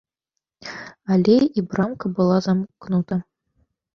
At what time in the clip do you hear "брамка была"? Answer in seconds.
1.73-2.37